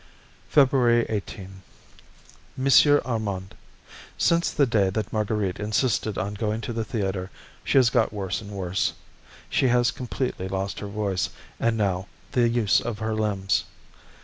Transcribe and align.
February 0.49 1.05
18. 1.09 1.61
MONSIEUR 2.57 3.05
ARMAND: 3.05 3.53
Since 4.17 4.49
the 4.49 4.65
day 4.65 4.89
that 4.89 5.13
Marguerite 5.13 5.59
insisted 5.59 6.17
on 6.17 6.33
going 6.33 6.59
to 6.61 6.73
the 6.73 6.83
theatre 6.83 7.29
she 7.63 7.77
has 7.77 7.91
got 7.91 8.11
worse 8.11 8.41
and 8.41 8.49
worse. 8.49 8.93
She 9.47 9.67
has 9.67 9.91
completely 9.91 10.47
lost 10.47 10.79
her 10.79 10.87
voice, 10.87 11.29
and 11.59 11.77
now 11.77 12.07
the 12.31 12.49
use 12.49 12.81
of 12.81 12.97
her 12.97 13.13
limbs. 13.13 13.65